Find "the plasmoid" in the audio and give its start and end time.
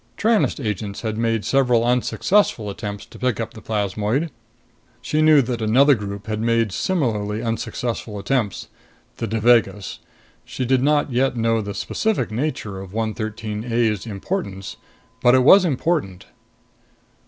3.53-4.31